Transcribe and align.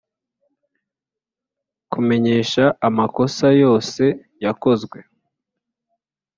Kumenyesha 1.91 2.63
amakosa 2.87 3.47
yose 3.63 4.03
yakozwe 4.45 4.97